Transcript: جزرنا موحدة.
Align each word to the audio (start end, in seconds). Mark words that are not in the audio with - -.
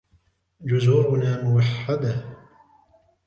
جزرنا 0.65 1.43
موحدة. 1.43 2.39